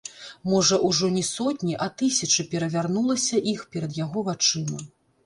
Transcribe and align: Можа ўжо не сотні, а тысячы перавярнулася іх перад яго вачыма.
Можа 0.51 0.77
ўжо 0.87 1.09
не 1.17 1.23
сотні, 1.27 1.75
а 1.85 1.87
тысячы 2.03 2.45
перавярнулася 2.53 3.43
іх 3.53 3.61
перад 3.77 3.91
яго 4.01 4.25
вачыма. 4.31 4.81